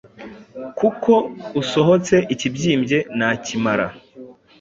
Kuko 0.77 1.13
usohotse 1.61 2.15
ikibyimbye 2.33 2.97
nakimara 3.17 3.87